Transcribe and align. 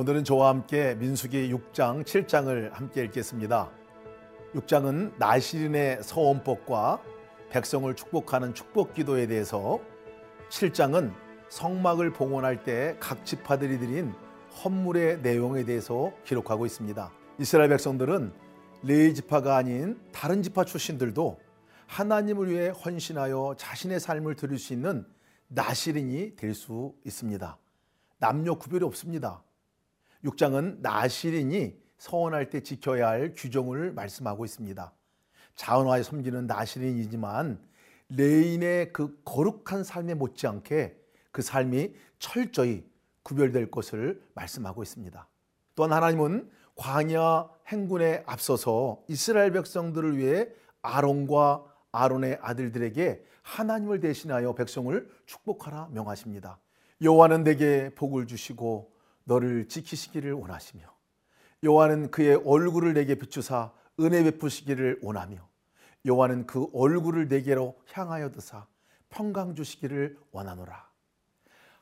오늘은 0.00 0.24
저와 0.24 0.48
함께 0.48 0.94
민수기 0.94 1.52
6장, 1.52 2.04
7장을 2.04 2.72
함께 2.72 3.04
읽겠습니다. 3.04 3.70
6장은 4.54 5.18
나시린의 5.18 6.02
서원법과 6.02 7.02
백성을 7.50 7.94
축복하는 7.94 8.54
축복 8.54 8.94
기도에 8.94 9.26
대해서 9.26 9.78
7장은 10.48 11.12
성막을 11.50 12.14
봉헌할 12.14 12.64
때 12.64 12.96
각 12.98 13.26
지파들이 13.26 13.78
드린 13.78 14.14
헌물의 14.64 15.20
내용에 15.20 15.66
대해서 15.66 16.14
기록하고 16.24 16.64
있습니다. 16.64 17.12
이스라엘 17.38 17.68
백성들은 17.68 18.32
레이 18.84 19.12
지파가 19.12 19.58
아닌 19.58 20.00
다른 20.12 20.42
지파 20.42 20.64
출신들도 20.64 21.38
하나님을 21.88 22.50
위해 22.50 22.68
헌신하여 22.70 23.56
자신의 23.58 24.00
삶을 24.00 24.36
드릴 24.36 24.58
수 24.58 24.72
있는 24.72 25.04
나시린이 25.48 26.36
될 26.36 26.54
수 26.54 26.94
있습니다. 27.04 27.58
남녀 28.18 28.54
구별이 28.54 28.82
없습니다. 28.86 29.42
6장은 30.24 30.80
나시린이 30.80 31.78
서원할 31.98 32.50
때 32.50 32.62
지켜야 32.62 33.08
할 33.08 33.34
규정을 33.34 33.92
말씀하고 33.92 34.44
있습니다. 34.44 34.92
자원화에 35.56 36.02
섬기는 36.02 36.46
나시린이지만 36.46 37.60
레인의 38.08 38.92
그 38.92 39.20
거룩한 39.24 39.84
삶에 39.84 40.14
못지않게 40.14 40.96
그 41.30 41.42
삶이 41.42 41.94
철저히 42.18 42.84
구별될 43.22 43.70
것을 43.70 44.22
말씀하고 44.34 44.82
있습니다. 44.82 45.28
또한 45.74 45.92
하나님은 45.92 46.50
광야 46.76 47.48
행군에 47.68 48.22
앞서서 48.26 49.02
이스라엘 49.08 49.52
백성들을 49.52 50.16
위해 50.16 50.48
아론과 50.82 51.64
아론의 51.92 52.38
아들들에게 52.40 53.22
하나님을 53.42 54.00
대신하여 54.00 54.54
백성을 54.54 55.08
축복하라 55.26 55.88
명하십니다. 55.92 56.58
여호와는 57.02 57.44
내게 57.44 57.90
복을 57.94 58.26
주시고 58.26 58.89
너를 59.24 59.68
지키시기를 59.68 60.32
원하시며 60.32 60.82
여호와는 61.62 62.10
그의 62.10 62.40
얼굴을 62.44 62.94
내게 62.94 63.14
비추사 63.14 63.72
은혜 64.00 64.22
베푸시기를 64.24 65.00
원하며 65.02 65.36
여호와는 66.04 66.46
그 66.46 66.68
얼굴을 66.72 67.28
내게로 67.28 67.76
향하여 67.92 68.30
드사 68.30 68.66
평강 69.10 69.54
주시기를 69.54 70.18
원하노라. 70.30 70.88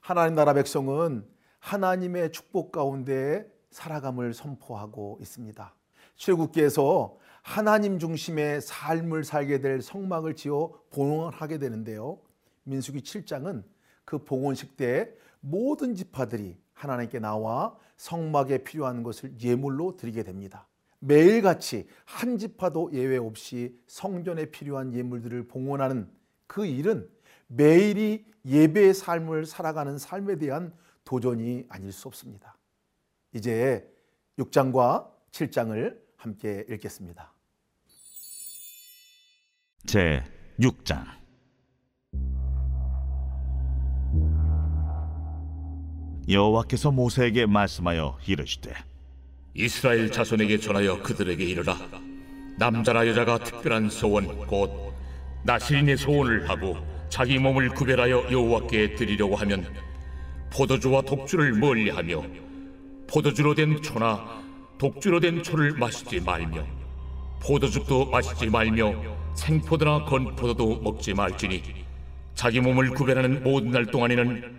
하나님 0.00 0.34
나라 0.34 0.55
백성은 0.55 1.27
하나님의 1.61 2.33
축복 2.33 2.72
가운데 2.72 3.47
살아감을 3.70 4.34
선포하고 4.34 5.19
있습니다. 5.20 5.75
출국기에서 6.16 7.19
하나님 7.42 7.98
중심의 7.98 8.61
삶을 8.61 9.25
살게 9.25 9.61
될 9.61 9.81
성막을 9.81 10.34
지어 10.34 10.72
봉헌하게 10.91 11.59
되는데요. 11.59 12.19
민수기 12.64 13.00
7장은 13.00 13.62
그 14.05 14.25
봉헌식 14.25 14.77
때 14.77 15.14
모든 15.41 15.94
지파들이 15.94 16.59
하나님께 16.79 17.19
나와 17.19 17.77
성막에 17.97 18.59
필요한 18.59 19.03
것을 19.03 19.33
예물로 19.41 19.97
드리게 19.97 20.23
됩니다. 20.23 20.69
매일같이 21.01 21.89
한 22.05 22.39
지파도 22.39 22.91
예외 22.93 23.17
없이 23.17 23.77
성전에 23.87 24.47
필요한 24.47 24.95
예물들을 24.95 25.49
봉헌하는 25.49 26.11
그 26.47 26.67
일은 26.67 27.09
매일이 27.49 28.25
예배의 28.47 28.95
삶을 28.95 29.47
살아가는 29.47 29.99
삶에 29.99 30.37
대한 30.37 30.73
도전이 31.05 31.67
아닐 31.69 31.93
수 31.93 32.09
없습니다. 32.09 32.56
이제 33.33 33.93
6장과 34.39 35.10
7장을 35.33 35.99
함께 36.16 36.65
읽겠습니다. 36.69 37.33
제 39.87 40.22
6장 40.60 41.05
여호와께서 46.28 46.91
모세에게 46.91 47.47
말씀하여 47.47 48.19
이르시되 48.27 48.72
이스라엘 49.55 50.12
자손에게 50.12 50.59
전하여 50.59 51.03
그들에게 51.03 51.43
이르라. 51.43 51.77
남자나 52.59 53.06
여자가 53.09 53.39
특별한 53.39 53.89
소원 53.89 54.47
곧 54.47 54.93
나시린의 55.44 55.97
소원을 55.97 56.49
하고 56.49 56.77
자기 57.09 57.39
몸을 57.39 57.71
구별하여 57.71 58.31
여호와께 58.31 58.94
드리려고 58.97 59.37
하면 59.37 59.66
포도주와 60.50 61.03
독주를 61.03 61.55
멀리하며 61.55 62.22
포도주로 63.06 63.55
된 63.55 63.81
초나 63.81 64.43
독주로 64.77 65.21
된 65.21 65.43
초를 65.43 65.72
마시지 65.72 66.21
말며 66.21 66.66
포도즙도 67.41 68.10
마시지 68.10 68.49
말며 68.49 69.16
생포도나 69.34 70.05
건포도도 70.05 70.83
먹지 70.83 71.15
말지니 71.15 71.62
자기 72.34 72.60
몸을 72.60 72.91
구별하는 72.91 73.43
모든 73.43 73.71
날 73.71 73.87
동안에는 73.87 74.58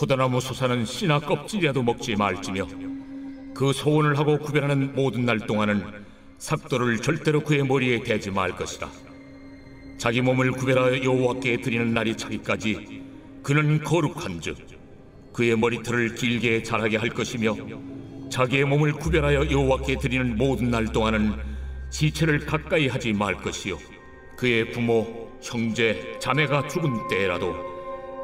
포도나무 0.00 0.40
솟아는 0.40 0.86
씨나 0.86 1.20
껍질이라도 1.20 1.82
먹지 1.82 2.16
말지며 2.16 2.66
그 3.54 3.70
소원을 3.74 4.18
하고 4.18 4.38
구별하는 4.38 4.94
모든 4.94 5.26
날 5.26 5.38
동안은 5.38 5.84
삭도를 6.38 7.02
절대로 7.02 7.40
그의 7.40 7.64
머리에 7.64 8.02
대지 8.02 8.30
말 8.30 8.56
것이다. 8.56 8.88
자기 9.98 10.22
몸을 10.22 10.52
구별하여 10.52 11.04
여호와께 11.04 11.60
드리는 11.60 11.92
날이 11.92 12.16
차기까지 12.16 13.02
그는 13.42 13.84
거룩한즉 13.84 14.56
그의 15.34 15.58
머리털을 15.58 16.14
길게 16.14 16.62
자라게 16.62 16.96
할 16.96 17.10
것이며 17.10 17.54
자기의 18.30 18.64
몸을 18.64 18.94
구별하여 18.94 19.50
여호와께 19.50 19.96
드리는 19.96 20.34
모든 20.34 20.70
날 20.70 20.86
동안은 20.86 21.34
시체를 21.90 22.46
가까이 22.46 22.88
하지 22.88 23.12
말 23.12 23.34
것이요 23.36 23.76
그의 24.38 24.70
부모, 24.70 25.30
형제, 25.42 26.16
자매가 26.20 26.68
죽은 26.68 27.08
때라도 27.08 27.69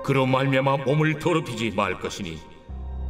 그로 0.06 0.24
말미암아 0.24 0.84
몸을 0.84 1.18
더럽히지 1.18 1.72
말 1.72 1.98
것이니 1.98 2.38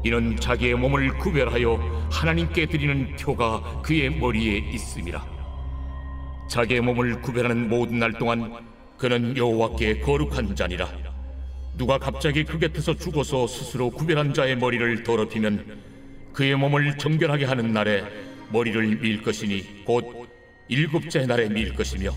이는 0.03 0.35
자기의 0.35 0.77
몸을 0.77 1.19
구별하여 1.19 2.09
하나님께 2.11 2.65
드리는 2.65 3.15
표가 3.17 3.83
그의 3.83 4.09
머리에 4.09 4.57
있음이라. 4.73 5.23
자기의 6.49 6.81
몸을 6.81 7.21
구별하는 7.21 7.69
모든 7.69 7.99
날 7.99 8.15
동안 8.15 8.65
그는 8.97 9.37
여호와께 9.37 10.01
거룩한 10.01 10.57
자니라. 10.57 10.89
누가 11.77 11.99
갑자기 11.99 12.45
그 12.45 12.59
곁에서 12.59 12.95
죽어서 12.95 13.47
스스로 13.47 13.91
구별한 13.91 14.33
자의 14.33 14.57
머리를 14.57 15.03
더럽히면 15.03 15.83
그의 16.33 16.57
몸을 16.57 16.97
정결하게 16.97 17.45
하는 17.45 17.75
날에 17.75 18.05
머리를 18.51 19.01
밀 19.01 19.23
것이니 19.23 19.85
곧 19.85 20.31
일곱째 20.69 21.27
날에 21.27 21.51
밀 21.51 21.75
것이며 21.75 22.11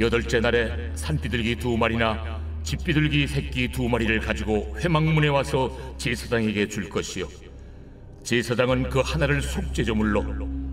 여덟째 0.00 0.40
날에 0.40 0.90
산비둘기 0.96 1.56
두 1.56 1.76
마리나 1.76 2.43
집비둘기 2.64 3.26
새끼 3.26 3.68
두 3.68 3.88
마리를 3.88 4.18
가지고 4.20 4.74
회막문에 4.80 5.28
와서 5.28 5.70
제사장에게 5.98 6.66
줄 6.66 6.88
것이요. 6.88 7.28
제사장은 8.22 8.88
그 8.88 9.00
하나를 9.00 9.42
속죄제물로 9.42 10.24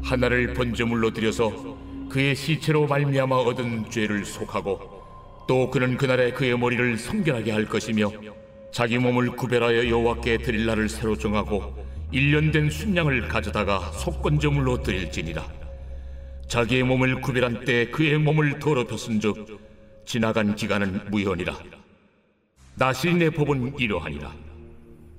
하나를 0.01 0.53
번제물로 0.53 1.11
드려서 1.11 1.77
그의 2.09 2.33
시체로 2.35 2.87
말미암아 2.87 3.35
얻은 3.35 3.89
죄를 3.91 4.23
속하고 4.23 5.01
또 5.47 5.69
그는 5.69 5.97
그날에 5.97 6.31
그의 6.31 6.57
머리를 6.57 6.97
성결하게 6.97 7.51
할 7.51 7.65
것이며 7.65 8.09
자기 8.71 8.97
몸을 8.97 9.31
구별하여 9.31 9.89
여호와께 9.89 10.37
드릴 10.37 10.65
날을 10.65 10.87
새로 10.87 11.17
정하고 11.17 11.75
1년 12.13 12.53
된 12.53 12.69
순양을 12.69 13.27
가져다가 13.27 13.91
속건제물로 13.91 14.81
드릴지니라. 14.81 15.45
자기의 16.47 16.83
몸을 16.83 17.21
구별한 17.21 17.65
때 17.65 17.87
그의 17.87 18.17
몸을 18.17 18.59
더럽혔은즉 18.59 19.70
지나간 20.05 20.55
기간은 20.55 21.09
무효니라. 21.11 21.57
나시린의 22.75 23.31
법은 23.31 23.79
이러하니라. 23.79 24.33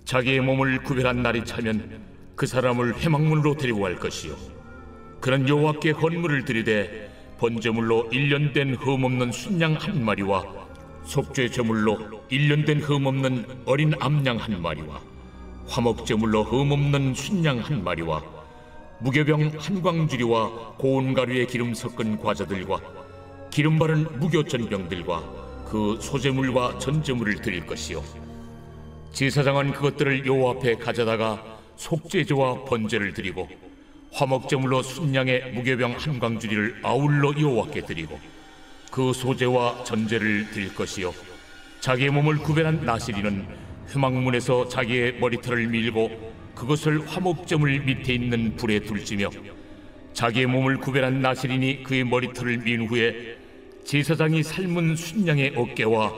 자기의 0.05 0.41
몸을 0.41 0.83
구별한 0.83 1.23
날이 1.23 1.45
차면 1.45 2.01
그 2.35 2.47
사람을 2.47 2.97
해망문으로 2.97 3.57
데리고 3.57 3.83
갈 3.83 3.97
것이요. 3.97 4.35
그는 5.21 5.49
여호와께 5.49 5.93
헌물을 5.93 6.45
드리되 6.45 7.11
번제물로 7.39 8.09
1년 8.11 8.53
된 8.53 8.75
흠없는 8.75 9.33
순양 9.33 9.75
한 9.75 10.05
마리와 10.05 10.45
속죄 11.05 11.49
제물로 11.49 11.99
1년 12.31 12.67
된 12.67 12.81
흠없는 12.81 13.63
어린 13.65 13.93
암양 14.01 14.37
한 14.37 14.63
마리와 14.63 15.01
화목 15.69 16.07
제물로 16.07 16.45
흠없는 16.45 17.15
순양 17.15 17.59
한 17.59 17.83
마리와 17.85 18.23
무교병 19.01 19.53
한 19.59 19.83
광주리와 19.83 20.75
고운 20.79 21.15
가루에 21.15 21.47
기름 21.47 21.75
섞은 21.75 22.19
과자들과 22.19 22.81
기름 23.53 23.79
바른 23.79 24.07
무교 24.19 24.45
전병들과 24.45 25.67
그 25.69 25.99
소재물과 26.01 26.79
전제물을 26.79 27.43
드릴 27.43 27.67
것이요. 27.67 28.03
제사장은 29.13 29.73
그것들을 29.73 30.25
여호와 30.25 30.53
앞에 30.53 30.77
가져다가 30.77 31.59
속죄제와 31.77 32.65
번제를 32.65 33.13
드리고 33.13 33.47
화목제물로 34.11 34.83
순양의 34.83 35.53
무교병 35.53 35.97
한 35.99 36.19
광주리를 36.19 36.81
아울러 36.83 37.39
여호와께 37.39 37.83
드리고 37.83 38.19
그 38.91 39.13
소재와 39.13 39.85
전제를 39.85 40.51
드릴 40.51 40.75
것이요. 40.75 41.13
자기의 41.81 42.09
몸을 42.09 42.39
구별한 42.39 42.87
나시리는 42.87 43.47
회막문에서 43.95 44.69
자기의 44.69 45.19
머리털을 45.19 45.67
밀고 45.67 46.33
그것을 46.55 47.07
화목제물 47.07 47.81
밑에 47.81 48.15
있는 48.15 48.57
불에 48.57 48.81
둘지며 48.81 49.29
자기의 50.15 50.47
몸을 50.47 50.79
구별한 50.79 51.21
나시린이 51.21 51.83
그의 51.83 52.05
머리털을 52.05 52.59
민 52.59 52.87
후에 52.87 53.42
제사장이 53.85 54.43
삶은 54.43 54.97
순양의 54.97 55.55
어깨와 55.57 56.13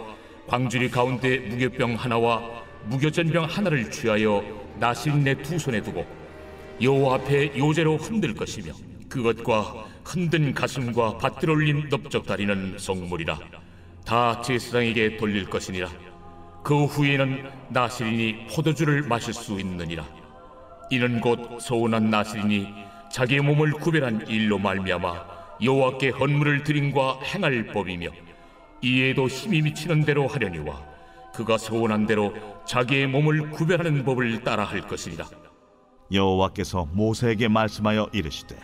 광주리 0.46 0.90
가운데 0.90 1.38
무교병 1.38 1.94
하나와 1.94 2.42
무교전병 2.84 3.44
하나를 3.44 3.90
취하여 3.90 4.44
나시린의 4.78 5.42
두 5.42 5.58
손에 5.58 5.82
두고 5.82 6.04
여호와 6.80 7.16
앞에 7.16 7.56
요제로 7.56 7.96
흔들 7.96 8.34
것이며 8.34 8.72
그것과 9.08 9.86
흔든 10.04 10.52
가슴과 10.52 11.18
밭들 11.18 11.50
올린 11.50 11.88
넓적다리는 11.88 12.76
성물이라. 12.78 13.38
다 14.04 14.42
제사장에게 14.42 15.16
돌릴 15.16 15.48
것이니라. 15.48 15.88
그 16.62 16.84
후에는 16.84 17.48
나시린이 17.70 18.46
포도주를 18.48 19.02
마실 19.02 19.32
수 19.32 19.58
있느니라. 19.58 20.06
이는 20.90 21.20
곧 21.20 21.60
소원한 21.60 22.10
나시린이 22.10 22.68
자기의 23.10 23.40
몸을 23.40 23.72
구별한 23.72 24.26
일로 24.28 24.58
말미암아 24.58 25.33
여호와께 25.64 26.10
헌물을 26.10 26.62
드림과 26.62 27.20
행할 27.22 27.66
법이며 27.68 28.08
이에도 28.82 29.26
힘이 29.28 29.62
미치는 29.62 30.04
대로 30.04 30.26
하려니와 30.26 30.82
그가 31.34 31.56
소원한 31.56 32.06
대로 32.06 32.34
자기의 32.66 33.06
몸을 33.06 33.50
구별하는 33.50 34.04
법을 34.04 34.44
따라 34.44 34.64
할 34.64 34.82
것이니라. 34.82 35.26
여호와께서 36.12 36.86
모세에게 36.92 37.48
말씀하여 37.48 38.10
이르시되 38.12 38.56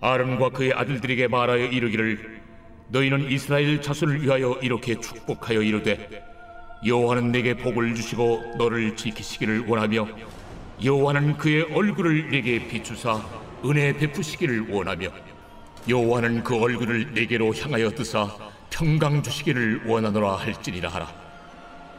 아론과 0.00 0.50
그의 0.50 0.72
아들들에게 0.72 1.28
말하여 1.28 1.66
이르기를 1.66 2.42
너희는 2.88 3.30
이스라엘 3.30 3.80
자손을 3.80 4.22
위하여 4.22 4.58
이렇게 4.60 4.98
축복하여 4.98 5.62
이르되 5.62 6.24
여호와는 6.84 7.30
내게 7.30 7.54
복을 7.56 7.94
주시고 7.94 8.56
너를 8.58 8.96
지키시기를 8.96 9.68
원하며 9.68 10.08
여호와는 10.84 11.36
그의 11.36 11.72
얼굴을 11.72 12.30
내게 12.30 12.66
비추사 12.66 13.22
은혜 13.64 13.92
베푸시기를 13.92 14.72
원하며 14.72 15.31
여호와는 15.88 16.44
그 16.44 16.56
얼굴을 16.56 17.12
내게로 17.14 17.54
향하여 17.54 17.90
뜨사 17.90 18.28
평강 18.70 19.22
주시기를 19.22 19.86
원하노라 19.86 20.36
할지니라 20.36 20.88
하라. 20.88 21.12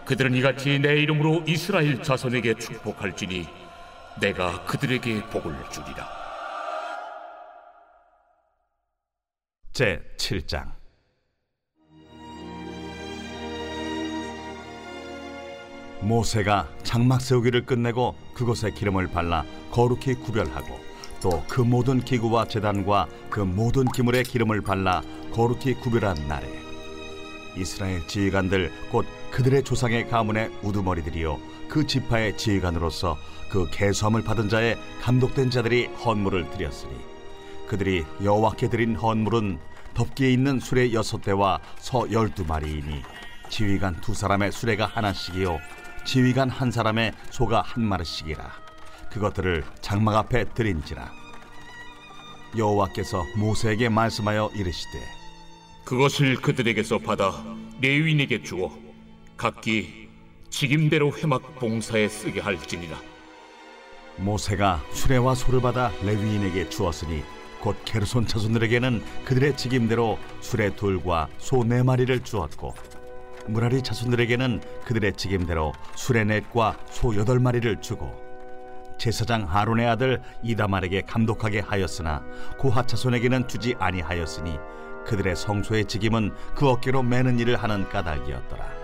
그들은 0.05 0.33
이같이 0.35 0.79
내 0.79 1.01
이름으로 1.01 1.43
이스라엘 1.47 2.01
자손에게 2.01 2.55
축복할지니 2.55 3.47
내가 4.19 4.63
그들에게 4.65 5.23
복을 5.29 5.55
주리라. 5.69 6.07
제 9.71 10.01
7장. 10.17 10.71
모세가 16.01 16.69
장막 16.83 17.21
세우기를 17.21 17.65
끝내고 17.65 18.15
그곳에 18.33 18.71
기름을 18.71 19.07
발라 19.07 19.45
거룩히 19.71 20.15
구별하고 20.15 20.92
또 21.23 21.41
그 21.47 21.61
모든 21.61 22.03
기구와 22.03 22.45
제단과 22.45 23.07
그 23.29 23.39
모든 23.39 23.85
기물에 23.85 24.23
기름을 24.23 24.61
발라 24.61 25.01
거룩히 25.31 25.73
구별한 25.75 26.27
날에 26.27 26.47
이스라엘 27.55 28.05
지휘관들 28.07 28.71
곧 28.91 29.05
그들의 29.31 29.63
조상의 29.63 30.09
가문의 30.09 30.51
우두머리들이요 30.63 31.39
그 31.69 31.87
지파의 31.87 32.37
지휘관으로서 32.37 33.17
그 33.49 33.69
계수함을 33.71 34.23
받은 34.23 34.49
자의 34.49 34.77
감독된 35.01 35.49
자들이 35.49 35.85
헌물을 35.85 36.49
드렸으니 36.49 36.93
그들이 37.67 38.03
여호와께 38.23 38.69
드린 38.69 38.95
헌물은 38.95 39.59
덮기에 39.93 40.31
있는 40.31 40.59
수레 40.59 40.91
여섯 40.93 41.21
대와 41.21 41.59
서 41.77 42.11
열두 42.11 42.45
마리이니 42.45 43.01
지휘관 43.49 44.01
두 44.01 44.13
사람의 44.13 44.51
수레가 44.51 44.87
하나씩이요 44.87 45.59
지휘관 46.03 46.49
한 46.49 46.71
사람의 46.71 47.13
소가 47.29 47.61
한 47.61 47.83
마리씩이라 47.83 48.62
그것들을 49.13 49.63
장막 49.81 50.15
앞에 50.15 50.45
드린지라. 50.53 51.11
여호와께서 52.57 53.23
모세에게 53.37 53.89
말씀하여 53.89 54.51
이르시되 54.53 54.99
그것을 55.85 56.35
그들에게서 56.35 56.99
받아 56.99 57.43
레위인에게 57.81 58.43
주어 58.43 58.71
각기 59.37 60.09
직임대로 60.49 61.11
회막 61.17 61.55
봉사에 61.55 62.07
쓰게 62.07 62.39
할지니라. 62.39 62.97
모세가 64.17 64.83
수레와 64.91 65.35
소를 65.35 65.61
받아 65.61 65.91
레위인에게 66.03 66.69
주었으니 66.69 67.23
곧 67.59 67.75
게르손 67.85 68.27
자손들에게는 68.27 69.03
그들의 69.25 69.57
직임대로 69.57 70.19
수레 70.41 70.75
둘과 70.75 71.29
소 71.37 71.63
네 71.63 71.81
마리를 71.81 72.19
주었고 72.23 72.75
무라리 73.47 73.81
자손들에게는 73.81 74.61
그들의 74.85 75.13
직임대로 75.13 75.73
수레 75.95 76.23
넷과 76.25 76.77
소 76.91 77.15
여덟 77.15 77.39
마리를 77.39 77.81
주고 77.81 78.22
제사장 78.97 79.43
하론의 79.43 79.87
아들 79.87 80.21
이다말에게 80.41 81.01
감독하게 81.01 81.59
하였으나 81.61 82.23
고하 82.57 82.83
자손에게는 82.83 83.47
주지 83.47 83.75
아니하였으니 83.79 84.57
그들의 85.05 85.35
성소의 85.35 85.85
직임은 85.85 86.33
그 86.55 86.69
어깨로 86.69 87.03
매는 87.03 87.39
일을 87.39 87.57
하는 87.57 87.87
까닭이었더라. 87.89 88.83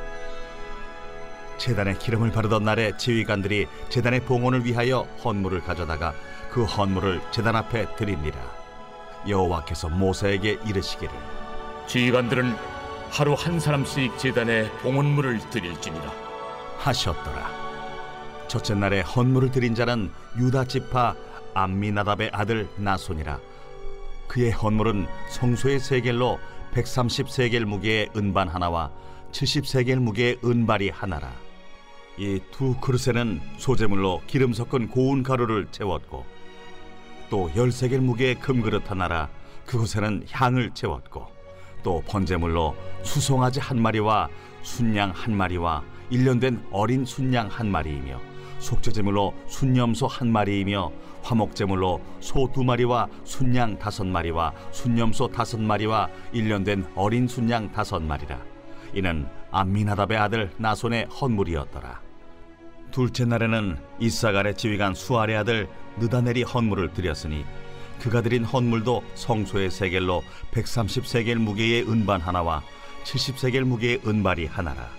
제단에 1.57 1.93
기름을 1.95 2.31
바르던 2.31 2.63
날에 2.63 2.95
지휘관들이 2.97 3.67
제단의 3.89 4.21
봉헌을 4.21 4.65
위하여 4.65 5.01
헌물을 5.23 5.61
가져다가 5.61 6.13
그 6.49 6.63
헌물을 6.63 7.21
제단 7.31 7.55
앞에 7.55 7.95
드립니다. 7.95 8.39
여호와께서 9.27 9.89
모세에게 9.89 10.59
이르시기를 10.65 11.13
지휘관들은 11.87 12.55
하루 13.11 13.33
한 13.33 13.59
사람씩 13.59 14.17
제단에 14.17 14.69
봉헌물을 14.81 15.49
드릴지니라 15.49 16.13
하셨더라. 16.77 17.68
첫째 18.49 18.73
날에 18.73 19.01
헌물을 19.01 19.51
드린 19.51 19.75
자는 19.75 20.11
유다 20.37 20.65
지파 20.65 21.15
암미나답의 21.53 22.31
아들 22.33 22.67
나손이라. 22.77 23.39
그의 24.27 24.51
헌물은 24.51 25.07
성소의 25.29 25.79
세겔로 25.79 26.39
130세겔 26.73 27.63
무게의 27.65 28.09
은반 28.17 28.47
하나와 28.47 28.91
70세겔 29.31 29.99
무게의 29.99 30.39
은발이 30.43 30.89
하나라. 30.89 31.31
이 32.17 32.39
두 32.51 32.75
그릇에는 32.81 33.39
소재물로 33.57 34.21
기름 34.27 34.51
섞은 34.51 34.89
고운 34.89 35.23
가루를 35.23 35.67
채웠고 35.71 36.25
또 37.29 37.51
열세겔 37.55 38.01
무게의 38.01 38.39
금그릇 38.39 38.89
하나라 38.89 39.29
그곳에는 39.67 40.25
향을 40.29 40.71
채웠고 40.73 41.27
또 41.83 42.03
번제물로 42.07 42.75
수송아지 43.03 43.59
한 43.59 43.81
마리와 43.81 44.27
순양 44.63 45.11
한 45.11 45.37
마리와 45.37 45.83
일년된 46.09 46.65
어린 46.71 47.05
순양 47.05 47.47
한 47.47 47.71
마리이며 47.71 48.28
속죄제물로 48.59 49.33
순염소 49.47 50.07
한 50.07 50.31
마리이며 50.31 50.91
화목제물로 51.23 52.01
소 52.19 52.49
두 52.51 52.63
마리와 52.63 53.07
순양 53.23 53.79
다섯 53.79 54.05
마리와 54.05 54.53
순염소 54.71 55.29
다섯 55.29 55.59
마리와 55.59 56.09
일년된 56.31 56.85
어린 56.95 57.27
순양 57.27 57.71
다섯 57.71 58.01
마리라 58.01 58.39
이는 58.93 59.27
암미나답의 59.51 60.17
아들 60.17 60.51
나손의 60.57 61.05
헌물이었더라 61.05 62.01
둘째 62.91 63.25
날에는 63.25 63.77
이사갈의 63.99 64.55
지휘관 64.55 64.95
수알의 64.95 65.37
아들 65.37 65.69
느다넬이 65.99 66.43
헌물을 66.43 66.93
드렸으니 66.93 67.45
그가 67.99 68.21
드린 68.21 68.43
헌물도 68.43 69.03
성소의 69.15 69.69
세겔로 69.69 70.23
130세겔 70.51 71.35
무게의 71.35 71.83
은반 71.87 72.21
하나와 72.21 72.63
70세겔 73.03 73.63
무게의 73.63 74.01
은발이 74.05 74.45
하나라. 74.45 74.89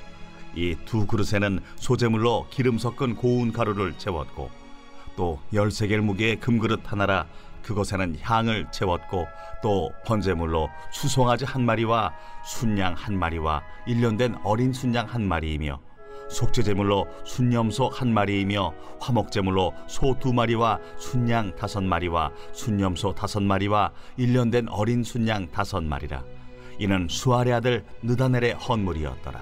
이 0.56 0.74
두 0.84 1.06
그릇에는 1.06 1.60
소재물로 1.76 2.46
기름 2.50 2.78
섞은 2.78 3.16
고운 3.16 3.52
가루를 3.52 3.96
채웠고 3.98 4.50
또 5.16 5.40
열세겔 5.52 6.00
무게의 6.02 6.40
금그릇 6.40 6.90
하나라 6.90 7.26
그것에는 7.62 8.16
향을 8.20 8.68
채웠고 8.72 9.26
또 9.62 9.90
번제물로 10.06 10.70
수송아지 10.92 11.44
한 11.44 11.64
마리와 11.64 12.14
순양 12.46 12.94
한 12.94 13.18
마리와 13.18 13.62
일년된 13.86 14.36
어린 14.44 14.72
순양 14.72 15.06
한 15.06 15.28
마리이며 15.28 15.78
속죄제물로 16.30 17.06
순염소 17.24 17.88
한 17.88 18.14
마리이며 18.14 18.72
화목제물로 19.00 19.74
소 19.88 20.14
두 20.20 20.32
마리와 20.32 20.78
순양 20.96 21.56
다섯 21.56 21.82
마리와 21.82 22.30
순염소 22.52 23.14
다섯 23.14 23.42
마리와 23.42 23.90
일년된 24.16 24.68
어린 24.68 25.02
순양 25.02 25.50
다섯 25.50 25.82
마리라. 25.82 26.22
이는 26.78 27.08
수알의 27.10 27.52
아들 27.54 27.84
느다넬의 28.02 28.54
헌물이었더라 28.54 29.40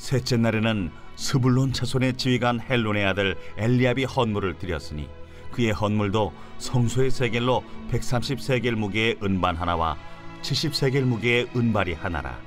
셋째 0.00 0.38
날에는 0.38 0.90
스불론 1.14 1.74
자손의 1.74 2.14
지휘관 2.16 2.58
헬론의 2.62 3.04
아들 3.04 3.36
엘리압이 3.58 4.04
헌물을 4.04 4.56
드렸으니 4.56 5.10
그의 5.52 5.72
헌물도 5.72 6.32
성소의 6.56 7.10
세겔로 7.10 7.62
130세겔 7.90 8.70
무게의 8.76 9.18
은반 9.22 9.56
하나와 9.56 9.98
70세겔 10.40 11.02
무게의 11.02 11.50
은발이 11.54 11.92
하나라. 11.92 12.38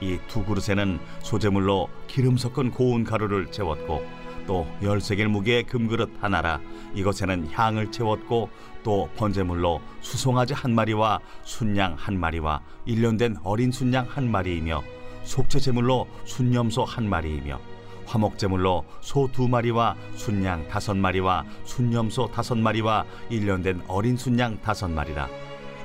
이 0.00 0.16
두 0.28 0.44
그릇에는 0.44 1.00
소재물로 1.22 1.88
기름 2.06 2.36
섞은 2.36 2.70
고운 2.70 3.02
가루를 3.02 3.50
채웠고 3.50 4.06
또 4.46 4.68
열세겔 4.80 5.26
무게의 5.26 5.64
금그릇 5.64 6.12
하나라. 6.20 6.60
이것에는 6.94 7.50
향을 7.50 7.90
채웠고 7.90 8.48
또 8.84 9.10
번제물로 9.16 9.82
수송아지 10.02 10.54
한 10.54 10.72
마리와 10.72 11.18
순양 11.42 11.96
한 11.98 12.20
마리와 12.20 12.62
일년된 12.86 13.38
어린 13.42 13.72
순양 13.72 14.06
한 14.08 14.30
마리이며 14.30 14.84
속죄제물로 15.24 16.08
순염소 16.24 16.84
한 16.84 17.08
마리이며 17.08 17.60
화목제물로 18.06 18.84
소 19.00 19.28
두 19.32 19.48
마리와 19.48 19.96
순양 20.16 20.68
다섯 20.68 20.96
마리와 20.96 21.44
순염소 21.64 22.30
다섯 22.30 22.56
마리와 22.56 23.04
일년된 23.30 23.82
어린 23.88 24.16
순양 24.16 24.60
다섯 24.60 24.88
마리라. 24.88 25.28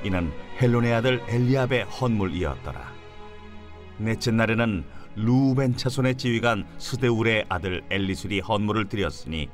이는 0.04 0.32
헬론의 0.60 0.92
아들 0.92 1.22
엘리압의 1.28 1.84
헌물이었더라. 1.84 2.92
넷째 3.98 4.30
날에는 4.30 4.84
루벤 5.16 5.76
차손의 5.76 6.16
지휘관 6.16 6.66
스데울의 6.78 7.46
아들 7.48 7.82
엘리술이 7.90 8.40
헌물을 8.40 8.88
드렸으니 8.88 9.48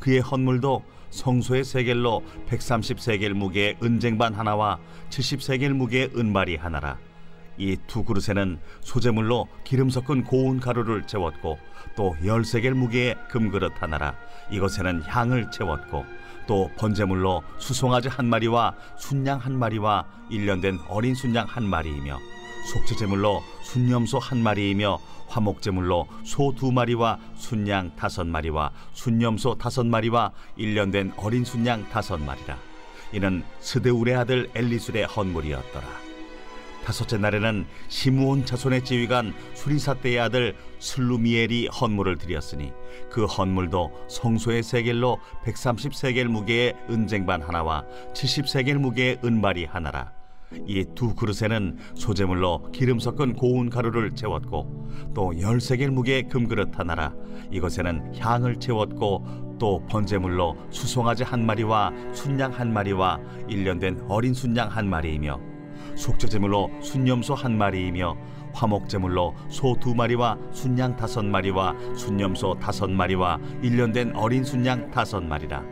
그의 0.00 0.20
헌물도 0.20 0.84
성소의 1.10 1.64
세겔로 1.64 2.22
130세겔 2.48 3.30
무게의 3.30 3.76
은쟁반 3.82 4.34
하나와 4.34 4.78
70세겔 5.08 5.70
무게의 5.70 6.10
은발이 6.14 6.56
하나라 6.56 6.98
이 7.58 7.76
두 7.86 8.04
그릇에는 8.04 8.58
소재물로 8.80 9.48
기름 9.64 9.90
섞은 9.90 10.24
고운 10.24 10.60
가루를 10.60 11.06
채웠고 11.06 11.58
또 11.96 12.16
열세겔 12.24 12.74
무게의 12.74 13.16
금그릇 13.28 13.72
하나라. 13.80 14.14
이것에는 14.50 15.02
향을 15.04 15.50
채웠고 15.50 16.04
또 16.46 16.70
번제물로 16.76 17.42
수송아지 17.58 18.08
한 18.08 18.26
마리와 18.26 18.74
순양 18.98 19.38
한 19.38 19.58
마리와 19.58 20.06
일년된 20.30 20.78
어린 20.88 21.14
순양 21.14 21.46
한 21.48 21.64
마리이며 21.64 22.18
속죄제물로 22.72 23.42
순염소 23.64 24.18
한 24.18 24.42
마리이며 24.42 24.98
화목제물로 25.28 26.06
소 26.24 26.52
두 26.54 26.70
마리와 26.70 27.18
순양 27.36 27.96
다섯 27.96 28.26
마리와 28.26 28.70
순염소 28.92 29.56
다섯 29.56 29.84
마리와 29.86 30.32
일년된 30.56 31.14
어린 31.16 31.44
순양 31.44 31.88
다섯 31.90 32.18
마리라. 32.20 32.56
이는 33.12 33.42
스데울의 33.60 34.16
아들 34.16 34.50
엘리술의 34.54 35.06
헌물이었더라 35.06 36.05
다섯째 36.86 37.18
날에는 37.18 37.66
시므온 37.88 38.44
자손의 38.44 38.84
지휘관 38.84 39.34
수리사떼의 39.54 40.20
아들 40.20 40.54
슬루미엘이 40.78 41.66
헌물을 41.66 42.16
드렸으니 42.16 42.72
그 43.10 43.24
헌물도 43.24 43.90
성소의 44.08 44.62
세겔로 44.62 45.18
130세겔 45.44 46.26
무게의 46.28 46.76
은쟁반 46.88 47.42
하나와 47.42 47.84
70세겔 48.14 48.74
무게의 48.74 49.18
은발이 49.24 49.64
하나라. 49.64 50.12
이 50.68 50.84
두 50.94 51.12
그릇에는 51.16 51.76
소재물로 51.96 52.70
기름 52.70 53.00
섞은 53.00 53.34
고운 53.34 53.68
가루를 53.68 54.14
채웠고 54.14 55.12
또 55.12 55.40
열세겔 55.40 55.90
무게의 55.90 56.28
금그릇 56.28 56.78
하나라. 56.78 57.12
이것에는 57.50 58.14
향을 58.16 58.60
채웠고 58.60 59.56
또 59.58 59.84
번제물로 59.86 60.56
수송아지 60.70 61.24
한 61.24 61.44
마리와 61.44 61.90
순양 62.12 62.52
한 62.52 62.72
마리와 62.72 63.18
일년된 63.48 64.04
어린 64.08 64.34
순양 64.34 64.68
한 64.68 64.88
마리이며 64.88 65.55
속죄제물로 65.96 66.70
순념소 66.80 67.34
한 67.34 67.58
마리이며 67.58 68.16
화목제물로 68.52 69.34
소 69.48 69.76
두 69.80 69.94
마리와 69.94 70.38
순양 70.52 70.96
다섯 70.96 71.24
마리와 71.24 71.74
순념소 71.94 72.54
다섯 72.58 72.90
마리와 72.90 73.38
일년된 73.62 74.14
어린 74.14 74.44
순양 74.44 74.90
다섯 74.90 75.22
마리라. 75.22 75.62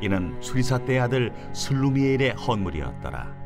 이는 0.00 0.36
수리사 0.40 0.78
때 0.84 0.98
아들 1.00 1.32
슬루미엘의 1.52 2.32
헌물이었더라. 2.32 3.36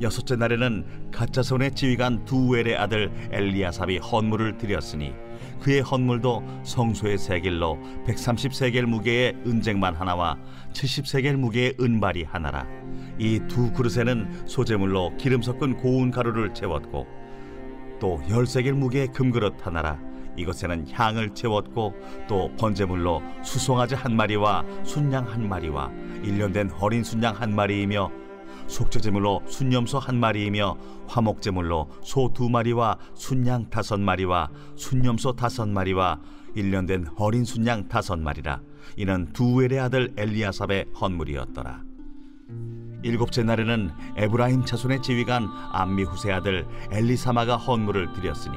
여섯째 0.00 0.36
날에는 0.36 1.10
가짜손의 1.10 1.74
지휘관 1.74 2.24
두웰의 2.26 2.76
아들 2.76 3.10
엘리야삽이 3.32 3.98
헌물을 3.98 4.58
드렸으니 4.58 5.14
그의 5.60 5.80
헌물도 5.80 6.42
성소의 6.64 7.18
세겔로 7.18 7.78
130세겔 8.06 8.82
무게의 8.86 9.36
은쟁만 9.46 9.94
하나와 9.94 10.36
70세겔 10.72 11.36
무게의 11.36 11.74
은발이 11.80 12.24
하나라. 12.24 12.66
이 13.18 13.40
두 13.48 13.72
그릇에는 13.72 14.46
소재물로 14.46 15.16
기름 15.16 15.42
섞은 15.42 15.76
고운 15.78 16.10
가루를 16.10 16.52
채웠고 16.54 17.06
또 18.00 18.20
열세겔 18.28 18.74
무게의 18.74 19.08
금그릇 19.08 19.66
하나라. 19.66 19.98
이것에는 20.36 20.86
향을 20.92 21.30
채웠고 21.34 21.94
또 22.28 22.50
번제물로 22.58 23.22
수송아지 23.42 23.94
한 23.94 24.14
마리와 24.14 24.64
순양 24.84 25.26
한 25.26 25.48
마리와 25.48 25.90
일년된 26.22 26.72
어린 26.78 27.02
순양 27.02 27.36
한 27.36 27.54
마리이며 27.54 28.10
속죄제물로 28.66 29.42
순염소 29.46 29.98
한 29.98 30.18
마리이며 30.18 30.76
화목제물로 31.06 31.88
소 32.02 32.32
두 32.32 32.48
마리와 32.48 32.98
순양 33.14 33.70
다섯 33.70 34.00
마리와 34.00 34.50
순염소 34.74 35.34
다섯 35.36 35.68
마리와 35.68 36.20
일년된 36.54 37.08
어린 37.16 37.44
순양 37.44 37.88
다섯 37.88 38.18
마리라. 38.18 38.60
이는 38.96 39.32
두엘의 39.32 39.78
아들 39.78 40.12
엘리아삽의 40.16 40.86
헌물이었더라. 41.00 41.82
일곱째 43.02 43.42
날에는 43.42 43.90
에브라임 44.16 44.64
자손의 44.64 45.02
지휘관 45.02 45.48
암미 45.72 46.04
후세 46.04 46.32
아들 46.32 46.66
엘리사마가 46.90 47.56
헌물을 47.56 48.12
드렸으니 48.14 48.56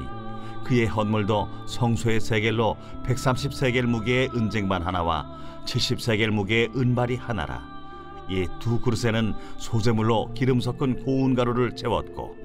그의 0.64 0.86
헌물도 0.86 1.48
성소의 1.66 2.20
세겔로 2.20 2.76
130세겔 3.04 3.82
무게의 3.82 4.30
은쟁반 4.34 4.82
하나와 4.82 5.26
70세겔 5.66 6.30
무게의 6.30 6.70
은발이 6.74 7.16
하나라 7.16 7.79
이 8.30 8.46
두 8.60 8.80
그릇에는 8.80 9.34
소재물로 9.58 10.32
기름 10.34 10.60
섞은 10.60 11.04
고운 11.04 11.34
가루를 11.34 11.74
채웠고 11.74 12.36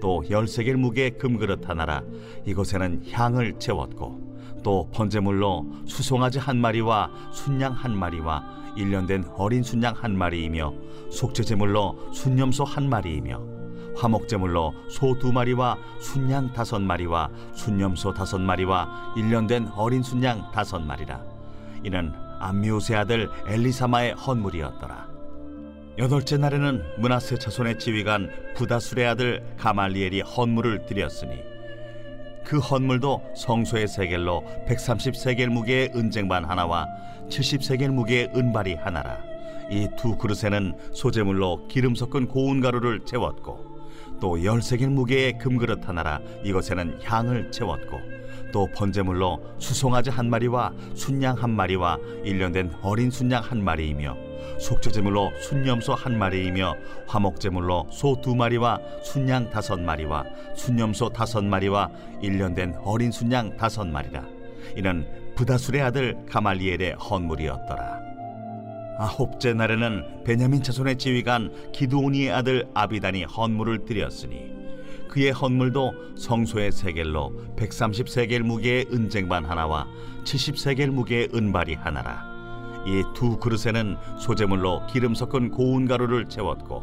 또 0.00 0.24
열세 0.30 0.64
개 0.64 0.72
무게의 0.74 1.18
금그릇 1.18 1.68
하나라 1.68 2.02
이곳에는 2.46 3.02
향을 3.10 3.58
채웠고 3.58 4.34
또 4.62 4.88
번제물로 4.92 5.66
수송아지 5.86 6.38
한 6.38 6.58
마리와 6.58 7.10
순양 7.32 7.72
한 7.72 7.96
마리와 7.96 8.44
일년된 8.76 9.24
어린 9.36 9.62
순양 9.62 9.94
한 9.96 10.16
마리이며 10.16 10.72
속죄제물로 11.10 12.12
순염소 12.12 12.64
한 12.64 12.88
마리이며 12.88 13.40
화목제물로 13.96 14.72
소 14.88 15.16
두 15.18 15.32
마리와 15.32 15.78
순양 16.00 16.52
다섯 16.52 16.80
마리와 16.80 17.28
순염소 17.52 18.12
다섯 18.14 18.40
마리와 18.40 19.12
일년된 19.16 19.68
어린 19.76 20.02
순양 20.02 20.50
다섯 20.50 20.80
마리라. 20.80 21.22
이는 21.84 22.12
암미우세 22.40 22.96
아들 22.96 23.30
엘리사마의 23.46 24.14
헌물이었더라 24.14 25.13
여덟째 25.96 26.38
날에는 26.38 26.82
문하세 26.98 27.38
자손의 27.38 27.78
지휘관 27.78 28.28
부다술의 28.56 29.06
아들 29.06 29.44
가말리엘이 29.58 30.22
헌물을 30.22 30.86
드렸으니 30.86 31.40
그 32.44 32.58
헌물도 32.58 33.22
성소의 33.36 33.86
세겔로 33.86 34.42
130세겔 34.68 35.46
무게의 35.46 35.92
은쟁반 35.94 36.44
하나와 36.44 36.86
70세겔 37.28 37.88
무게의 37.90 38.32
은발이 38.34 38.74
하나라. 38.74 39.18
이 39.70 39.88
두 39.96 40.18
그릇에는 40.18 40.74
소재물로 40.92 41.68
기름 41.68 41.94
섞은 41.94 42.26
고운 42.26 42.60
가루를 42.60 43.04
채웠고 43.06 43.78
또 44.20 44.44
열세겔 44.44 44.90
무게의 44.90 45.38
금그릇 45.38 45.88
하나라. 45.88 46.20
이것에는 46.42 46.98
향을 47.04 47.52
채웠고 47.52 48.00
또 48.52 48.68
번제물로 48.74 49.40
수송아지 49.58 50.10
한 50.10 50.28
마리와 50.28 50.72
순양 50.94 51.36
한 51.42 51.50
마리와 51.50 51.98
일년된 52.24 52.74
어린 52.82 53.10
순양 53.10 53.42
한 53.42 53.62
마리이며 53.62 54.23
속죄제물로 54.58 55.32
순염소 55.40 55.94
한 55.94 56.18
마리이며 56.18 56.74
화목제물로 57.06 57.88
소 57.90 58.20
두 58.20 58.34
마리와 58.34 58.78
순양 59.02 59.50
다섯 59.50 59.80
마리와 59.80 60.24
순염소 60.54 61.10
다섯 61.10 61.44
마리와 61.44 61.90
일년된 62.22 62.76
어린 62.82 63.10
순양 63.10 63.56
다섯 63.56 63.86
마리라. 63.86 64.24
이는 64.76 65.06
부다술의 65.34 65.82
아들 65.82 66.16
가말리엘의 66.30 66.94
헌물이었더라. 66.94 68.00
아홉째 68.98 69.52
날에는 69.54 70.22
베냐민 70.24 70.62
자손의 70.62 70.96
지휘관 70.98 71.72
기드오니의 71.72 72.30
아들 72.30 72.64
아비단이 72.74 73.24
헌물을 73.24 73.84
드렸으니 73.84 74.54
그의 75.08 75.32
헌물도 75.32 75.92
성소의 76.16 76.72
세겔로 76.72 77.32
130세겔 77.56 78.40
무게의 78.40 78.86
은쟁반 78.92 79.44
하나와 79.44 79.86
70세겔 80.24 80.88
무게의 80.90 81.28
은발이 81.34 81.74
하나라 81.74 82.33
이 82.86 83.02
두 83.14 83.38
그릇에는 83.38 83.96
소재물로 84.18 84.86
기름 84.86 85.14
섞은 85.14 85.50
고운 85.50 85.86
가루를 85.86 86.28
채웠고 86.28 86.82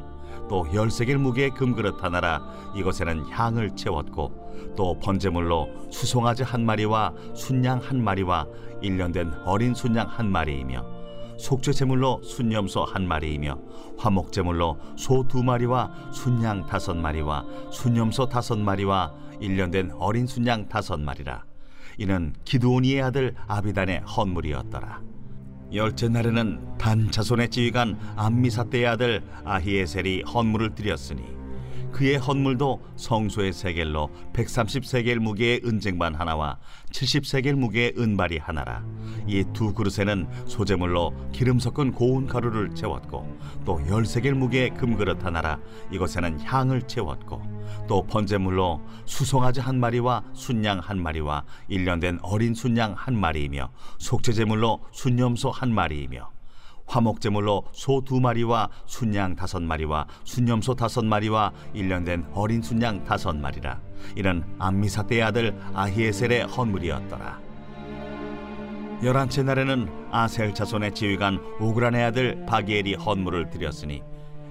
또 0.50 0.68
열세겔 0.74 1.18
무게의 1.18 1.52
금그릇 1.52 2.04
하나라 2.04 2.42
이것에는 2.76 3.30
향을 3.30 3.76
채웠고 3.76 4.74
또 4.76 4.98
번제물로 5.00 5.70
수송아지 5.92 6.44
한 6.44 6.66
마리와 6.66 7.14
순양 7.34 7.80
한 7.80 8.04
마리와 8.04 8.48
일년된 8.82 9.32
어린 9.46 9.74
순양 9.74 10.08
한 10.08 10.32
마리이며 10.32 11.02
속죄 11.38 11.72
제물로 11.72 12.22
순염소 12.24 12.84
한 12.84 13.08
마리이며 13.08 13.58
화목 13.98 14.32
제물로 14.32 14.78
소 14.96 15.24
두 15.28 15.44
마리와 15.44 15.92
순양 16.12 16.68
다섯 16.68 16.96
마리와 16.96 17.46
순염소 17.72 18.28
다섯 18.28 18.60
마리와 18.60 19.14
일년된 19.40 19.92
어린 19.98 20.28
순양 20.28 20.70
다섯 20.70 21.00
마리라. 21.00 21.44
이는 21.98 22.34
기드오니의 22.46 23.02
아들 23.02 23.36
아비단의 23.48 24.02
헌물이었더라 24.02 25.02
열째 25.74 26.10
날에는 26.10 26.78
단 26.78 27.10
자손의 27.10 27.50
지휘관 27.50 27.98
암미사떼의 28.18 28.88
아들 28.88 29.24
아히에셀이 29.46 30.24
헌물을 30.24 30.76
드렸으니 30.76 31.41
그의 31.92 32.18
헌물도 32.18 32.82
성소의 32.96 33.54
세겔로 33.54 34.10
130세겔 34.34 35.20
무게의 35.20 35.62
은쟁반 35.66 36.16
하나와 36.16 36.58
70세겔 36.92 37.54
무게의 37.54 37.94
은발이 37.98 38.38
하나라. 38.38 38.84
이 39.28 39.44
두 39.54 39.74
그릇에는 39.74 40.28
소재물로 40.46 41.14
기름 41.32 41.60
섞은 41.60 41.92
고운 41.92 42.28
가루를 42.28 42.74
채웠고 42.74 43.38
또 43.66 43.82
열세겔 43.88 44.34
무게의 44.36 44.72
금그릇 44.72 45.24
하나라. 45.24 45.60
이것에는 45.92 46.42
향을 46.42 46.88
채웠고 46.88 47.42
또 47.88 48.04
번제물로 48.04 48.82
수송아지 49.06 49.60
한 49.60 49.80
마리와 49.80 50.24
순양 50.34 50.80
한 50.80 51.02
마리와 51.02 51.44
일년된 51.68 52.20
어린 52.22 52.54
순양 52.54 52.94
한 52.98 53.20
마리이며 53.20 53.70
속죄제물로 54.00 54.80
순염소 54.92 55.52
한 55.52 55.74
마리이며 55.74 56.30
화목제물로 56.92 57.64
소 57.72 58.02
두 58.02 58.20
마리와 58.20 58.70
순양 58.86 59.36
다섯 59.38 59.62
마리와 59.62 60.08
순염소 60.26 60.76
다섯 60.76 61.06
마리와 61.06 61.54
일년된 61.74 62.26
어린 62.34 62.62
순양 62.62 63.06
다섯 63.06 63.34
마리라. 63.36 63.80
이는 64.18 64.44
암미사떼의 64.60 65.24
아들 65.24 65.58
아히에셀의 65.74 66.44
헌물이었더라. 66.48 67.40
열한째 69.04 69.44
날에는 69.44 69.90
아셀 70.12 70.54
자손의 70.54 70.94
지휘관 70.94 71.40
오그란의 71.62 72.04
아들 72.04 72.46
바기엘이 72.46 72.96
헌물을 72.96 73.50
드렸으니 73.50 74.02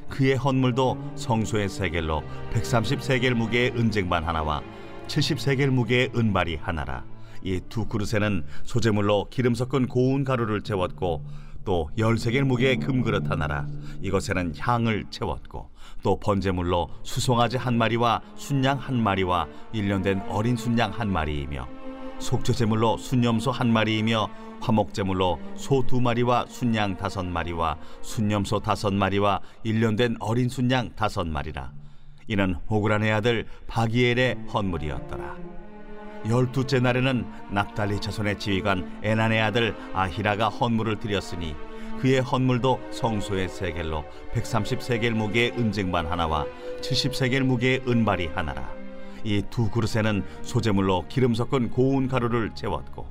그의 0.08 0.36
헌물도 0.36 1.12
성소의 1.16 1.68
세겔로 1.68 2.22
130세겔 2.54 3.34
무게의 3.34 3.72
은쟁반 3.76 4.24
하나와 4.24 4.62
70세겔 5.08 5.68
무게의 5.68 6.12
은발이 6.16 6.56
하나라. 6.56 7.04
이 7.42 7.60
두 7.68 7.86
그릇에는 7.86 8.44
소재물로 8.64 9.28
기름 9.30 9.54
섞은 9.54 9.88
고운 9.88 10.24
가루를 10.24 10.62
채웠고 10.62 11.24
또 11.64 11.90
열세겔 11.98 12.44
무게의 12.44 12.76
금그릇 12.78 13.30
하나라. 13.30 13.66
이것에는 14.02 14.54
향을 14.58 15.06
채웠고 15.10 15.70
또 16.02 16.18
번제물로 16.18 16.88
수송아지 17.02 17.56
한 17.56 17.76
마리와 17.76 18.22
순양 18.36 18.78
한 18.78 19.02
마리와 19.02 19.46
일년된 19.72 20.22
어린 20.28 20.56
순양 20.56 20.92
한 20.92 21.10
마리이며 21.12 21.68
속죄제물로 22.18 22.98
순염소 22.98 23.50
한 23.50 23.72
마리이며 23.72 24.28
화목제물로 24.60 25.38
소 25.56 25.82
두 25.86 26.00
마리와 26.00 26.44
순양 26.48 26.98
다섯 26.98 27.24
마리와 27.24 27.78
순염소 28.02 28.60
다섯 28.60 28.92
마리와 28.92 29.40
일년된 29.64 30.16
어린 30.20 30.48
순양 30.48 30.96
다섯 30.96 31.26
마리라. 31.26 31.72
이는 32.28 32.54
호그란의 32.68 33.10
아들 33.10 33.46
바기엘의 33.66 34.36
헌물이었더라 34.52 35.36
열두째 36.28 36.80
날에는 36.80 37.26
납달리 37.50 38.00
자손의 38.00 38.38
지휘관 38.38 39.00
에난의 39.02 39.40
아들 39.40 39.76
아히라가 39.94 40.48
헌물을 40.48 40.98
드렸으니 41.00 41.56
그의 42.00 42.20
헌물도 42.20 42.80
성소의 42.92 43.48
세겔로 43.48 44.04
130세겔 44.32 45.10
무게의 45.10 45.52
은쟁반 45.52 46.06
하나와 46.06 46.46
70세겔 46.80 47.40
무게의 47.42 47.82
은발이 47.86 48.28
하나라. 48.28 48.70
이 49.22 49.42
두 49.50 49.68
그릇에는 49.70 50.24
소재물로 50.42 51.04
기름 51.08 51.34
섞은 51.34 51.70
고운 51.70 52.08
가루를 52.08 52.54
채웠고 52.54 53.06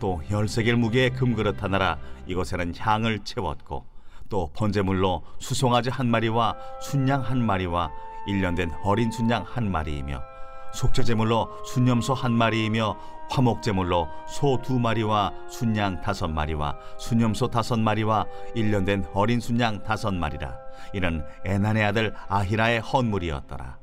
또 0.00 0.22
열세겔 0.30 0.76
무게의 0.76 1.10
금그릇 1.10 1.62
하나라 1.62 1.98
이것에는 2.26 2.72
향을 2.78 3.18
채웠고 3.24 3.84
또 4.30 4.50
번제물로 4.54 5.22
수송아지 5.38 5.90
한 5.90 6.08
마리와 6.10 6.56
순양 6.80 7.22
한 7.22 7.44
마리와 7.44 7.90
일년된 8.26 8.70
어린 8.84 9.10
순양 9.10 9.44
한 9.46 9.70
마리이며 9.70 10.22
속죄제물로 10.72 11.64
순염소 11.66 12.14
한 12.14 12.32
마리이며 12.32 12.96
화목제물로 13.30 14.08
소 14.26 14.60
두 14.62 14.78
마리와 14.78 15.32
순양 15.50 16.00
다섯 16.00 16.28
마리와 16.28 16.76
순염소 16.98 17.48
다섯 17.48 17.78
마리와 17.78 18.26
일년된 18.54 19.06
어린 19.12 19.40
순양 19.40 19.82
다섯 19.82 20.12
마리라. 20.14 20.56
이는 20.94 21.24
에난의 21.44 21.84
아들 21.84 22.14
아히라의 22.28 22.80
헌물이었더라. 22.80 23.78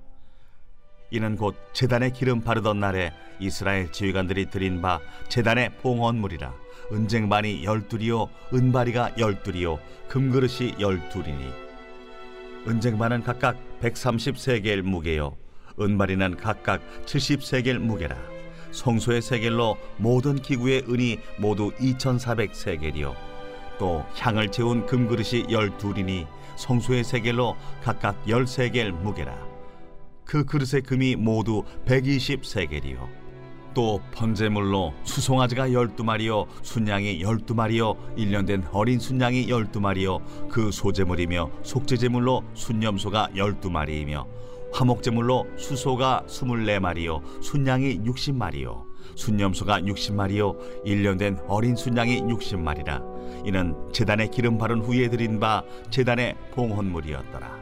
이는 1.11 1.35
곧 1.35 1.55
제단에 1.73 2.09
기름 2.09 2.41
바르던 2.41 2.79
날에 2.79 3.13
이스라엘 3.39 3.91
지휘관들이 3.91 4.49
드린 4.49 4.81
바 4.81 4.99
제단의 5.29 5.77
봉헌물이라. 5.81 6.51
은쟁반이 6.91 7.63
열둘이요 7.63 8.29
은바리가 8.53 9.11
열둘이요 9.17 9.79
금그릇이 10.07 10.75
열둘이니. 10.79 11.53
은쟁반은 12.67 13.23
각각 13.23 13.57
130세겔 13.81 14.81
무게요 14.81 15.35
은바리는 15.79 16.37
각각 16.37 16.81
70세겔 17.05 17.77
무게라. 17.79 18.15
성소의 18.71 19.21
세겔로 19.21 19.77
모든 19.97 20.35
기구의 20.35 20.83
은이 20.89 21.19
모두 21.37 21.71
2400세겔이요. 21.71 23.15
또 23.77 24.05
향을 24.17 24.51
채운 24.51 24.85
금그릇이 24.85 25.47
열둘이니 25.49 26.27
성소의 26.57 27.03
세겔로 27.03 27.55
각각 27.83 28.23
10세겔 28.25 28.91
무게라. 28.91 29.35
그 30.23 30.45
그릇의 30.45 30.81
금이 30.83 31.15
모두 31.15 31.63
120세겔이요. 31.85 33.25
또 33.73 34.01
번제물로 34.13 34.93
수송아지가 35.03 35.73
열두 35.73 36.05
마리요 36.05 36.47
순양이 36.61 37.21
열두 37.21 37.53
마리요 37.53 37.95
일년된 38.15 38.69
어린 38.71 38.99
순양이 38.99 39.49
열두 39.49 39.81
마리요 39.81 40.19
그 40.49 40.71
소제물이며 40.71 41.51
속죄제물로 41.61 42.45
순염소가 42.53 43.31
열두 43.35 43.69
마리이며 43.69 44.25
화목제물로 44.71 45.45
수소가 45.57 46.23
스물네 46.27 46.79
마리요 46.79 47.21
순양이 47.41 48.01
육십 48.05 48.35
마리요 48.35 48.85
순염소가 49.15 49.85
육십 49.85 50.15
마리요 50.15 50.55
일년된 50.83 51.39
어린 51.47 51.75
순양이 51.75 52.19
육십 52.29 52.59
마리라 52.59 53.01
이는 53.45 53.75
제단에 53.93 54.27
기름 54.27 54.57
바른 54.57 54.81
후에 54.81 55.09
드린 55.09 55.39
바 55.39 55.63
제단의 55.89 56.35
봉헌물이었더라 56.51 57.57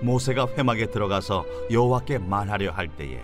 모세가 0.00 0.48
회막에 0.56 0.86
들어가서 0.86 1.44
여호와께 1.70 2.18
말하려 2.18 2.72
할 2.72 2.88
때에 2.88 3.20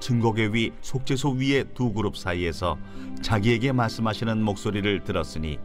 증거계 0.00 0.50
위 0.52 0.72
속죄소 0.80 1.30
위의 1.30 1.64
두 1.74 1.92
그룹 1.92 2.16
사이에서 2.16 2.78
자기에게 3.22 3.72
말씀하시는 3.72 4.42
목소리를 4.42 5.04
들었으니 5.04 5.58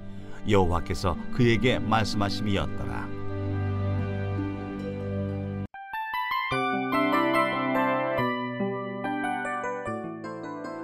여호와께서 0.50 1.16
그에게 1.34 1.80
말씀하심이었더라. 1.80 3.23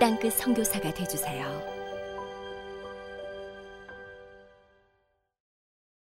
땅끝 0.00 0.32
선교사가 0.32 0.94
되주세요. 0.94 1.79